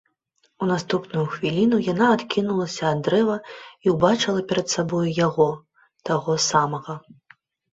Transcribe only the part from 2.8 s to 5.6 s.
ад дрэва і ўбачыла перад сабою яго,